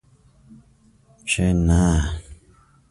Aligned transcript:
چې 1.29 1.45
نه! 1.69 1.81